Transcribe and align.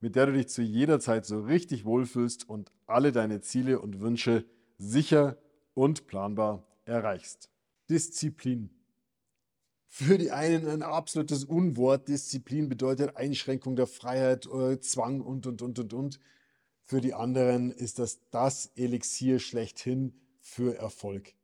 mit 0.00 0.16
der 0.16 0.26
du 0.26 0.32
dich 0.32 0.48
zu 0.48 0.62
jeder 0.62 0.98
Zeit 0.98 1.26
so 1.26 1.40
richtig 1.40 1.84
wohlfühlst 1.84 2.48
und 2.48 2.72
alle 2.86 3.12
deine 3.12 3.40
Ziele 3.40 3.80
und 3.80 4.00
Wünsche 4.00 4.44
sicher 4.78 5.38
und 5.74 6.06
planbar 6.06 6.66
erreichst. 6.84 7.50
Disziplin. 7.88 8.70
Für 9.86 10.18
die 10.18 10.30
einen 10.30 10.68
ein 10.68 10.82
absolutes 10.82 11.44
Unwort. 11.44 12.08
Disziplin 12.08 12.68
bedeutet 12.68 13.16
Einschränkung 13.16 13.76
der 13.76 13.86
Freiheit, 13.86 14.46
äh, 14.46 14.78
Zwang 14.80 15.20
und, 15.20 15.46
und, 15.46 15.62
und, 15.62 15.78
und, 15.78 15.92
und. 15.92 16.20
Für 16.84 17.00
die 17.00 17.14
anderen 17.14 17.70
ist 17.70 17.98
das 17.98 18.20
das 18.30 18.70
Elixier 18.76 19.38
schlechthin 19.38 20.14
für 20.40 20.76
Erfolg. 20.76 21.34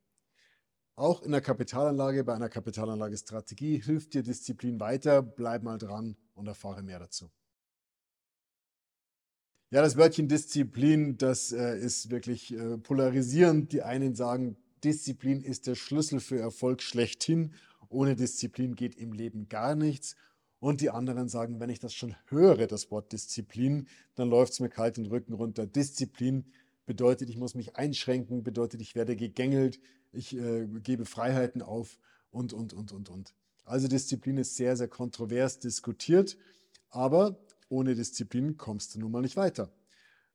Auch 0.95 1.23
in 1.23 1.33
der 1.33 1.41
Kapitalanlage, 1.43 2.25
bei 2.25 2.35
einer 2.35 2.49
Kapitalanlagestrategie 2.49 3.83
hilft 3.83 4.15
dir 4.15 4.23
Disziplin 4.23 4.81
weiter. 4.81 5.23
Bleib 5.23 5.63
mal 5.63 5.77
dran 5.77 6.17
und 6.35 6.47
erfahre 6.47 6.83
mehr 6.83 7.01
dazu. 7.01 7.31
Ja, 9.71 9.83
das 9.83 9.97
Wörtchen 9.97 10.29
Disziplin, 10.29 11.19
das 11.19 11.51
äh, 11.51 11.77
ist 11.77 12.11
wirklich 12.11 12.55
äh, 12.55 12.79
polarisierend. 12.79 13.73
Die 13.73 13.83
einen 13.83 14.15
sagen, 14.15 14.57
Disziplin 14.85 15.43
ist 15.43 15.67
der 15.67 15.75
Schlüssel 15.75 16.21
für 16.21 16.39
Erfolg 16.39 16.83
schlechthin. 16.83 17.53
Ohne 17.89 18.15
Disziplin 18.15 18.77
geht 18.77 18.95
im 18.95 19.13
Leben 19.13 19.49
gar 19.49 19.75
nichts. 19.75 20.15
Und 20.61 20.81
die 20.81 20.91
anderen 20.91 21.29
sagen, 21.29 21.59
wenn 21.59 21.69
ich 21.69 21.81
das 21.81 21.95
schon 21.95 22.15
höre, 22.29 22.69
das 22.69 22.93
Wort 22.93 23.13
Disziplin, 23.13 23.89
dann 24.15 24.29
läuft 24.29 24.53
es 24.53 24.61
mir 24.61 24.69
kalt 24.69 24.99
den 24.99 25.07
Rücken 25.07 25.33
runter. 25.33 25.67
Disziplin 25.67 26.45
bedeutet, 26.87 27.29
ich 27.29 27.37
muss 27.37 27.57
mich 27.57 27.75
einschränken, 27.75 28.45
bedeutet, 28.45 28.81
ich 28.81 28.95
werde 28.95 29.17
gegängelt, 29.17 29.81
ich 30.13 30.37
äh, 30.37 30.69
gebe 30.81 31.07
Freiheiten 31.07 31.61
auf 31.61 31.99
und, 32.31 32.53
und, 32.53 32.73
und, 32.73 32.93
und, 32.93 33.09
und. 33.09 33.35
Also 33.65 33.89
Disziplin 33.89 34.39
ist 34.39 34.55
sehr, 34.55 34.77
sehr 34.77 34.87
kontrovers 34.87 35.59
diskutiert. 35.59 36.39
Aber 36.89 37.37
ohne 37.69 37.95
Disziplin 37.95 38.57
kommst 38.57 38.95
du 38.95 39.01
nun 39.01 39.13
mal 39.13 39.23
nicht 39.23 39.37
weiter. 39.37 39.71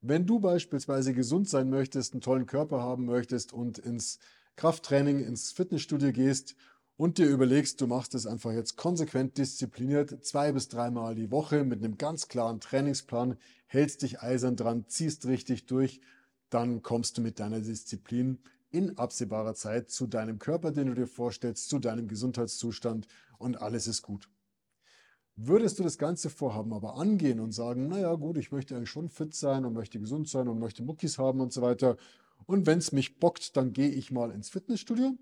Wenn 0.02 0.26
du 0.26 0.40
beispielsweise 0.40 1.14
gesund 1.14 1.48
sein 1.48 1.70
möchtest, 1.70 2.14
einen 2.14 2.22
tollen 2.22 2.48
Körper 2.48 2.82
haben 2.82 3.06
möchtest 3.06 3.54
und 3.54 3.78
ins 3.78 4.20
Krafttraining, 4.56 5.24
ins 5.24 5.52
Fitnessstudio 5.52 6.12
gehst 6.12 6.56
und 6.98 7.18
dir 7.18 7.28
überlegst, 7.28 7.80
du 7.82 7.88
machst 7.88 8.16
es 8.16 8.26
einfach 8.26 8.52
jetzt 8.52 8.78
konsequent 8.78 9.38
diszipliniert, 9.38 10.26
zwei 10.26 10.52
bis 10.52 10.68
dreimal 10.68 11.16
die 11.16 11.32
Woche 11.32 11.64
mit 11.64 11.84
einem 11.84 11.98
ganz 11.98 12.28
klaren 12.28 12.60
Trainingsplan, 12.60 13.38
hältst 13.68 14.02
dich 14.02 14.22
eisern 14.22 14.56
dran, 14.56 14.86
ziehst 14.88 15.26
richtig 15.28 15.68
durch, 15.68 16.02
dann 16.50 16.82
kommst 16.82 17.18
du 17.18 17.22
mit 17.22 17.40
deiner 17.40 17.60
Disziplin 17.60 18.40
in 18.72 18.98
absehbarer 18.98 19.54
Zeit 19.54 19.90
zu 19.90 20.08
deinem 20.08 20.40
Körper, 20.40 20.72
den 20.72 20.88
du 20.88 20.94
dir 20.96 21.08
vorstellst, 21.08 21.70
zu 21.70 21.80
deinem 21.80 22.08
Gesundheitszustand 22.08 23.08
und 23.38 23.62
alles 23.62 23.88
ist 23.88 24.02
gut. 24.02 24.30
Würdest 25.36 25.80
du 25.80 25.84
das 25.84 25.98
ganze 25.98 26.30
Vorhaben 26.30 26.74
aber 26.74 26.96
angehen 26.96 27.40
und 27.40 27.52
sagen, 27.52 27.88
naja 27.88 28.14
gut, 28.16 28.38
ich 28.38 28.52
möchte 28.52 28.76
eigentlich 28.76 28.90
schon 28.90 29.10
fit 29.10 29.34
sein 29.34 29.66
und 29.66 29.74
möchte 29.74 30.00
gesund 30.00 30.28
sein 30.28 30.48
und 30.48 30.60
möchte 30.60 30.84
Muckis 30.84 31.18
haben 31.18 31.42
und 31.42 31.54
so 31.54 31.62
weiter. 31.62 31.98
Und 32.46 32.68
wenn 32.68 32.80
es 32.80 32.92
mich 32.92 33.20
bockt, 33.20 33.56
dann 33.56 33.74
gehe 33.74 33.90
ich 33.90 34.12
mal 34.12 34.32
ins 34.32 34.50
Fitnessstudio. 34.50 35.18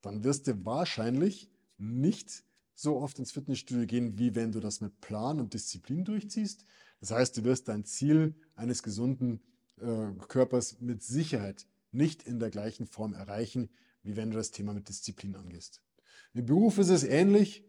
Dann 0.00 0.24
wirst 0.24 0.46
du 0.46 0.64
wahrscheinlich 0.64 1.50
nicht 1.78 2.44
so 2.74 2.96
oft 2.96 3.18
ins 3.18 3.32
Fitnessstudio 3.32 3.86
gehen, 3.86 4.18
wie 4.18 4.34
wenn 4.34 4.52
du 4.52 4.60
das 4.60 4.80
mit 4.80 5.00
Plan 5.00 5.38
und 5.38 5.54
Disziplin 5.54 6.04
durchziehst. 6.04 6.64
Das 7.00 7.10
heißt, 7.10 7.36
du 7.36 7.44
wirst 7.44 7.68
dein 7.68 7.84
Ziel 7.84 8.34
eines 8.56 8.82
gesunden 8.82 9.40
äh, 9.80 10.12
Körpers 10.28 10.80
mit 10.80 11.02
Sicherheit 11.02 11.66
nicht 11.90 12.22
in 12.22 12.38
der 12.38 12.50
gleichen 12.50 12.86
Form 12.86 13.12
erreichen, 13.12 13.68
wie 14.02 14.16
wenn 14.16 14.30
du 14.30 14.36
das 14.36 14.50
Thema 14.50 14.72
mit 14.72 14.88
Disziplin 14.88 15.36
angehst. 15.36 15.82
Im 16.34 16.46
Beruf 16.46 16.78
ist 16.78 16.88
es 16.88 17.04
ähnlich 17.04 17.64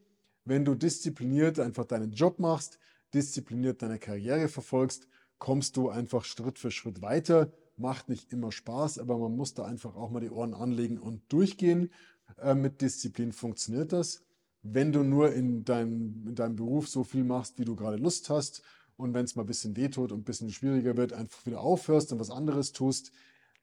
wenn 0.46 0.66
du 0.66 0.76
diszipliniert 0.76 1.60
einfach 1.60 1.86
deinen 1.86 2.12
Job 2.12 2.40
machst, 2.40 2.80
diszipliniert 3.14 3.82
deine 3.82 4.00
Karriere 4.00 4.48
verfolgst, 4.48 5.08
kommst 5.40 5.78
du 5.78 5.90
einfach 5.90 6.26
Schritt 6.26 6.60
für 6.60 6.72
Schritt 6.72 7.02
weiter. 7.02 7.52
Macht 7.76 8.10
nicht 8.10 8.32
immer 8.32 8.52
Spaß, 8.52 9.00
aber 9.00 9.18
man 9.18 9.36
muss 9.36 9.54
da 9.54 9.66
einfach 9.66 9.96
auch 9.96 10.10
mal 10.10 10.20
die 10.20 10.30
Ohren 10.30 10.54
anlegen 10.54 11.00
und 11.00 11.22
durchgehen. 11.32 11.92
Äh, 12.38 12.56
mit 12.56 12.82
Disziplin 12.82 13.32
funktioniert 13.32 13.92
das. 13.94 14.24
Wenn 14.62 14.92
du 14.92 15.04
nur 15.04 15.34
in 15.34 15.66
deinem, 15.66 16.28
in 16.28 16.36
deinem 16.36 16.56
Beruf 16.56 16.88
so 16.88 17.04
viel 17.04 17.24
machst, 17.24 17.60
wie 17.60 17.66
du 17.66 17.76
gerade 17.76 17.98
Lust 17.98 18.30
hast, 18.30 18.62
und 18.96 19.14
wenn 19.14 19.26
es 19.26 19.36
mal 19.36 19.44
ein 19.44 19.48
bisschen 19.48 19.76
wehtut 19.76 20.12
und 20.12 20.20
ein 20.20 20.24
bisschen 20.24 20.52
schwieriger 20.52 20.96
wird, 20.96 21.14
einfach 21.14 21.46
wieder 21.46 21.62
aufhörst 21.62 22.14
und 22.14 22.20
was 22.20 22.30
anderes 22.30 22.72
tust, 22.72 23.12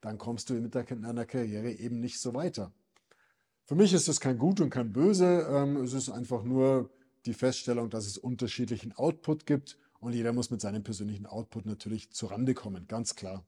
dann 0.01 0.19
kommst 0.19 0.51
du 0.51 0.55
mit 0.55 0.75
deiner 0.75 1.25
Karriere 1.25 1.71
eben 1.71 2.01
nicht 2.01 2.19
so 2.21 2.35
weiter. 2.35 2.73
Für 3.71 3.77
mich 3.77 3.93
ist 3.93 4.09
das 4.09 4.19
kein 4.19 4.37
Gut 4.37 4.61
und 4.61 4.71
kein 4.71 4.93
Böse. 4.93 5.47
Ähm, 5.49 5.77
es 5.77 5.93
ist 5.93 6.11
einfach 6.11 6.43
nur 6.43 6.91
die 7.25 7.35
Feststellung, 7.35 7.89
dass 7.89 8.05
es 8.05 8.19
unterschiedlichen 8.19 8.91
Output 8.95 9.47
gibt 9.47 9.79
und 10.01 10.13
jeder 10.13 10.33
muss 10.33 10.51
mit 10.51 10.61
seinem 10.61 10.83
persönlichen 10.83 11.25
Output 11.25 11.67
natürlich 11.67 12.11
zurande 12.11 12.53
kommen, 12.53 12.89
ganz 12.89 13.15
klar. 13.15 13.47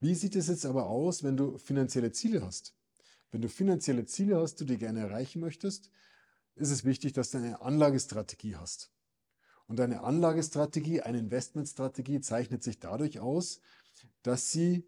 Wie 0.00 0.16
sieht 0.16 0.34
es 0.34 0.48
jetzt 0.48 0.66
aber 0.66 0.86
aus, 0.86 1.22
wenn 1.22 1.36
du 1.36 1.56
finanzielle 1.56 2.10
Ziele 2.10 2.44
hast? 2.44 2.74
Wenn 3.30 3.40
du 3.40 3.48
finanzielle 3.48 4.06
Ziele 4.06 4.40
hast, 4.40 4.56
die 4.56 4.66
du 4.66 4.76
gerne 4.76 5.02
erreichen 5.02 5.38
möchtest, 5.38 5.92
ist 6.56 6.72
es 6.72 6.84
wichtig, 6.84 7.12
dass 7.12 7.30
du 7.30 7.38
eine 7.38 7.62
Anlagestrategie 7.62 8.56
hast. 8.56 8.90
Und 9.68 9.78
eine 9.78 10.02
Anlagestrategie, 10.02 11.02
eine 11.02 11.20
Investmentstrategie 11.20 12.20
zeichnet 12.22 12.64
sich 12.64 12.80
dadurch 12.80 13.20
aus, 13.20 13.60
dass 14.24 14.50
sie 14.50 14.84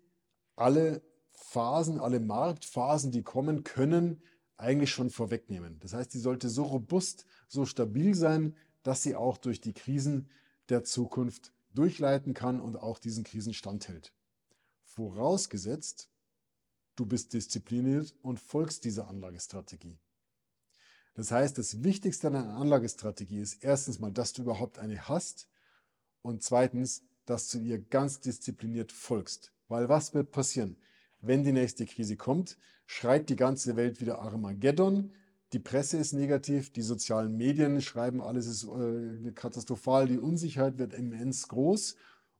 alle 0.56 1.02
Phasen, 1.30 2.00
alle 2.00 2.18
Marktphasen, 2.18 3.12
die 3.12 3.22
kommen 3.22 3.62
können, 3.62 4.20
eigentlich 4.60 4.90
schon 4.90 5.10
vorwegnehmen. 5.10 5.78
Das 5.80 5.92
heißt, 5.92 6.12
sie 6.12 6.20
sollte 6.20 6.48
so 6.48 6.64
robust, 6.64 7.26
so 7.48 7.66
stabil 7.66 8.14
sein, 8.14 8.56
dass 8.82 9.02
sie 9.02 9.16
auch 9.16 9.36
durch 9.36 9.60
die 9.60 9.72
Krisen 9.72 10.28
der 10.68 10.84
Zukunft 10.84 11.52
durchleiten 11.74 12.34
kann 12.34 12.60
und 12.60 12.76
auch 12.76 12.98
diesen 12.98 13.24
Krisen 13.24 13.54
standhält. 13.54 14.12
Vorausgesetzt, 14.84 16.08
du 16.96 17.06
bist 17.06 17.32
diszipliniert 17.32 18.14
und 18.22 18.40
folgst 18.40 18.84
dieser 18.84 19.08
Anlagestrategie. 19.08 19.98
Das 21.14 21.30
heißt, 21.30 21.58
das 21.58 21.82
Wichtigste 21.82 22.28
an 22.28 22.36
einer 22.36 22.56
Anlagestrategie 22.56 23.40
ist 23.40 23.62
erstens 23.62 23.98
mal, 23.98 24.12
dass 24.12 24.32
du 24.32 24.42
überhaupt 24.42 24.78
eine 24.78 25.08
hast 25.08 25.48
und 26.22 26.42
zweitens, 26.42 27.02
dass 27.26 27.48
du 27.48 27.58
ihr 27.58 27.78
ganz 27.78 28.20
diszipliniert 28.20 28.92
folgst. 28.92 29.52
Weil 29.68 29.88
was 29.88 30.14
wird 30.14 30.32
passieren? 30.32 30.76
Wenn 31.20 31.44
die 31.44 31.52
nächste 31.52 31.86
Krise 31.86 32.16
kommt, 32.16 32.56
schreit 32.86 33.28
die 33.28 33.36
ganze 33.36 33.76
Welt 33.76 34.00
wieder 34.00 34.20
Armageddon. 34.20 35.12
Die 35.52 35.58
Presse 35.58 35.98
ist 35.98 36.12
negativ, 36.12 36.72
die 36.72 36.82
sozialen 36.82 37.36
Medien 37.36 37.80
schreiben, 37.82 38.20
alles 38.22 38.46
ist 38.46 38.64
äh, 38.64 39.32
katastrophal, 39.32 40.06
die 40.06 40.18
Unsicherheit 40.18 40.78
wird 40.78 40.94
immens 40.94 41.48
groß 41.48 41.96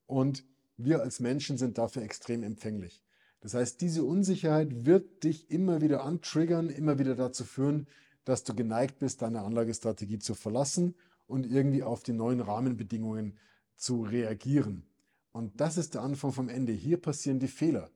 und 0.07 0.45
wir 0.77 1.03
als 1.03 1.21
Menschen 1.21 1.59
sind 1.59 1.77
dafür 1.77 2.03
extrem 2.03 2.43
empfänglich. 2.43 3.03
Das 3.41 3.55
heißt, 3.55 3.81
diese 3.81 4.05
Unsicherheit 4.05 4.87
wird 4.87 5.25
dich 5.25 5.51
immer 5.51 5.81
wieder 5.81 6.05
antriggern, 6.05 6.69
immer 6.69 6.99
wieder 6.99 7.17
dazu 7.17 7.45
führen, 7.45 7.87
dass 8.25 8.45
du 8.45 8.55
geneigt 8.55 8.99
bist, 8.99 9.23
deine 9.23 9.43
Anlagestrategie 9.43 10.19
zu 10.19 10.35
verlassen 10.35 10.95
und 11.27 11.47
irgendwie 11.47 11.83
auf 11.83 12.03
die 12.03 12.13
neuen 12.13 12.41
Rahmenbedingungen 12.41 13.37
zu 13.77 14.03
reagieren. 14.03 14.85
Und 15.33 15.61
das 15.61 15.79
ist 15.79 15.95
der 15.95 16.03
Anfang 16.03 16.33
vom 16.33 16.49
Ende. 16.49 16.73
Hier 16.73 16.99
passieren 16.99 17.39
die 17.39 17.49
Fehler. 17.49 17.91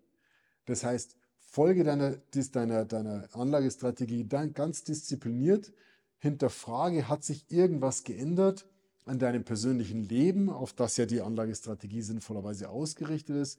Das 0.67 0.85
heißt, 0.85 1.17
folge 1.39 1.85
deiner, 1.85 2.17
deiner, 2.53 2.85
deiner 2.85 3.29
Anlagestrategie 3.33 4.27
ganz 4.27 4.85
diszipliniert, 4.85 5.73
hinterfrage, 6.19 7.09
hat 7.09 7.23
sich 7.23 7.51
irgendwas 7.51 8.05
geändert 8.05 8.67
an 9.05 9.19
deinem 9.19 9.45
persönlichen 9.45 10.03
Leben, 10.03 10.49
auf 10.49 10.73
das 10.73 10.97
ja 10.97 11.07
die 11.07 11.21
Anlagestrategie 11.21 12.03
sinnvollerweise 12.03 12.71
ausgerichtet 12.71 13.37
ist. 13.37 13.59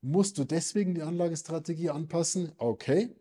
Musst 0.00 0.38
du 0.38 0.44
deswegen 0.44 0.94
die 0.94 1.02
Anlagestrategie 1.02 1.90
anpassen? 1.90 2.52
Okay. 2.56 3.14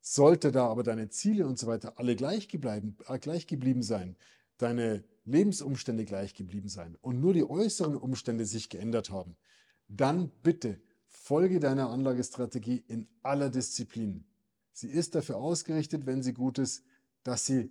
Sollte 0.00 0.50
da 0.50 0.66
aber 0.66 0.82
deine 0.82 1.10
Ziele 1.10 1.46
und 1.46 1.58
so 1.58 1.66
weiter 1.66 1.98
alle 1.98 2.16
gleich 2.16 2.48
geblieben, 2.48 2.96
äh, 3.06 3.18
gleich 3.18 3.46
geblieben 3.46 3.82
sein, 3.82 4.16
deine 4.56 5.04
Lebensumstände 5.24 6.04
gleich 6.04 6.34
geblieben 6.34 6.68
sein 6.68 6.96
und 7.00 7.20
nur 7.20 7.34
die 7.34 7.48
äußeren 7.48 7.96
Umstände 7.96 8.44
sich 8.44 8.68
geändert 8.68 9.10
haben, 9.10 9.36
dann 9.88 10.32
bitte 10.42 10.80
Folge 11.24 11.60
deiner 11.60 11.88
Anlagestrategie 11.88 12.82
in 12.88 13.06
aller 13.22 13.48
Disziplin. 13.48 14.24
Sie 14.72 14.88
ist 14.88 15.14
dafür 15.14 15.36
ausgerichtet, 15.36 16.04
wenn 16.04 16.20
sie 16.20 16.32
gut 16.32 16.58
ist, 16.58 16.82
dass, 17.22 17.46
sie, 17.46 17.70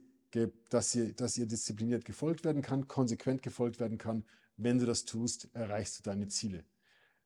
dass, 0.69 0.94
sie, 0.94 1.13
dass 1.13 1.38
ihr 1.38 1.48
diszipliniert 1.48 2.06
gefolgt 2.06 2.45
werden 2.45 2.62
kann, 2.62 2.88
konsequent 2.88 3.42
gefolgt 3.42 3.81
werden 3.81 3.98
kann. 3.98 4.24
Wenn 4.56 4.80
du 4.80 4.86
das 4.86 5.03
tust, 5.03 5.50
erreichst 5.51 6.00
du 6.00 6.03
deine 6.03 6.30
Ziele. 6.30 6.63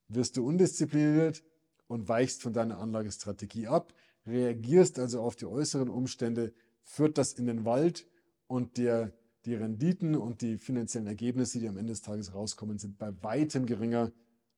wirst 0.08 0.36
du 0.36 0.48
undiszipliniert 0.48 1.44
und 1.86 2.10
weichst 2.10 2.42
von 2.42 2.54
deiner 2.54 2.80
Anlagestrategie 2.80 3.68
ab, 3.68 3.94
reagierst 4.26 4.98
also 4.98 5.22
auf 5.22 5.36
die 5.36 5.46
äußeren 5.46 5.90
Umstände, 5.90 6.56
führt 6.82 7.20
das 7.20 7.34
in 7.34 7.46
den 7.46 7.66
Wald 7.66 8.08
und 8.48 8.78
der, 8.78 9.14
die 9.46 9.54
Renditen 9.54 10.16
und 10.16 10.42
die 10.42 10.58
finanziellen 10.58 11.08
Ergebnisse, 11.08 11.60
die 11.60 11.68
am 11.68 11.78
Ende 11.78 11.94
des 11.94 12.02
Tages 12.02 12.34
rauskommen, 12.34 12.80
sind 12.80 12.98
bei 12.98 13.14
weitem 13.22 13.68
geringer, 13.68 14.12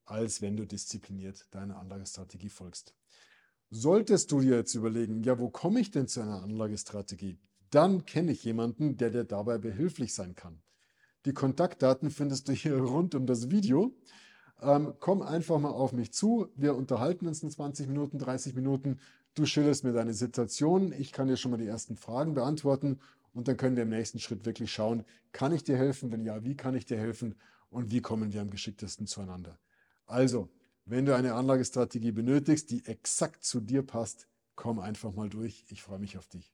als 0.08 0.42
wenn 0.42 0.58
du 0.58 0.66
diszipliniert 0.66 1.48
deiner 1.52 1.78
Anlagestrategie 1.78 2.50
folgst. 2.50 2.96
Solltest 3.70 4.32
du 4.32 4.40
dir 4.40 4.56
jetzt 4.56 4.74
überlegen, 4.76 5.24
ja, 5.24 5.38
wo 5.40 5.50
komme 5.50 5.82
ich 5.82 5.92
denn 5.92 6.08
zu 6.08 6.22
einer 6.22 6.42
Anlagestrategie? 6.42 7.38
Dann 7.70 8.06
kenne 8.06 8.32
ich 8.32 8.44
jemanden, 8.44 8.98
der 8.98 9.10
dir 9.10 9.26
dabei 9.26 9.58
behilflich 9.58 10.14
sein 10.14 10.36
kann. 10.36 10.62
Die 11.26 11.34
Kontaktdaten 11.34 12.10
findest 12.10 12.48
du 12.48 12.54
hier 12.54 12.78
rund 12.78 13.14
um 13.14 13.26
das 13.26 13.52
Video. 13.52 13.94
Ähm, 14.62 14.94
komm 15.00 15.22
einfach 15.22 15.60
mal 15.60 15.72
auf 15.72 15.92
mich 15.92 16.14
zu. 16.14 16.48
Wir 16.56 16.76
unterhalten 16.76 17.28
uns 17.28 17.44
in 17.44 17.52
20 17.52 17.88
Minuten, 17.88 18.18
30 18.18 18.56
Minuten. 18.56 19.00
Du 19.36 19.46
schilderst 19.46 19.84
mir 19.84 19.92
deine 19.92 20.14
Situation. 20.14 20.94
Ich 20.94 21.12
kann 21.12 21.28
dir 21.28 21.38
schon 21.38 21.52
mal 21.52 21.58
die 21.58 21.68
ersten 21.68 21.98
Fragen 21.98 22.34
beantworten. 22.34 23.00
Und 23.34 23.48
dann 23.48 23.58
können 23.58 23.76
wir 23.76 23.84
im 23.84 23.90
nächsten 23.90 24.20
Schritt 24.20 24.46
wirklich 24.46 24.72
schauen, 24.72 25.04
kann 25.32 25.52
ich 25.52 25.64
dir 25.64 25.78
helfen? 25.78 26.12
Wenn 26.12 26.24
ja, 26.24 26.44
wie 26.44 26.56
kann 26.56 26.74
ich 26.74 26.86
dir 26.86 26.98
helfen? 26.98 27.36
Und 27.70 27.92
wie 27.92 28.02
kommen 28.02 28.34
wir 28.34 28.42
am 28.42 28.50
geschicktesten 28.50 29.06
zueinander? 29.06 29.60
Also, 30.08 30.50
wenn 30.86 31.06
du 31.06 31.16
eine 31.16 31.34
Anlagestrategie 31.36 32.12
benötigst, 32.12 32.72
die 32.72 32.86
exakt 32.86 33.44
zu 33.44 33.60
dir 33.60 33.84
passt, 33.84 34.28
komm 34.56 34.80
einfach 34.80 35.14
mal 35.14 35.30
durch. 35.30 35.66
Ich 35.68 35.84
freue 35.84 36.00
mich 36.00 36.18
auf 36.18 36.28
dich. 36.28 36.54